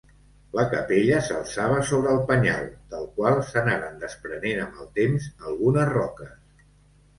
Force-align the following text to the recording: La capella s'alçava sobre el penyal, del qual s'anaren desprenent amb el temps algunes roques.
La 0.59 0.63
capella 0.69 1.19
s'alçava 1.27 1.83
sobre 1.89 2.09
el 2.13 2.23
penyal, 2.31 2.65
del 2.95 3.05
qual 3.19 3.37
s'anaren 3.51 4.01
desprenent 4.07 4.65
amb 4.65 4.83
el 4.87 4.91
temps 4.99 5.31
algunes 5.53 5.95
roques. 5.95 6.69